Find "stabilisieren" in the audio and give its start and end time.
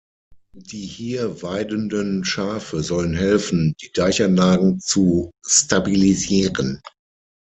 5.45-6.81